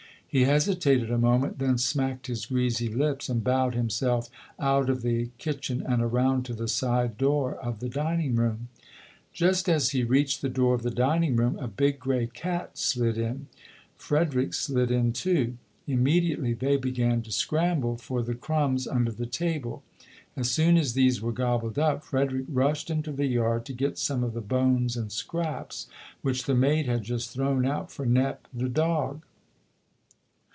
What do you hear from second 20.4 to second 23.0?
soon as these were gobbled up, Frederick rushed